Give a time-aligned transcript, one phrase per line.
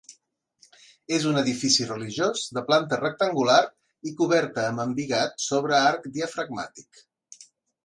[1.17, 3.59] És un edifici religiós de planta rectangular
[4.11, 7.07] i coberta amb embigat sobre arc diafragmàtic.